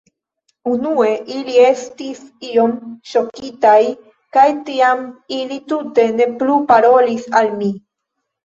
Unue 0.69 1.09
ili 1.33 1.57
estis 1.63 2.21
iom 2.53 2.73
ŝokitaj 3.11 3.75
kaj 4.39 4.47
tiam 4.71 5.05
ili 5.41 5.61
tute 5.73 6.07
ne 6.19 6.31
plu 6.41 6.57
parolis 6.75 7.31
al 7.43 7.55
mi. 7.63 7.71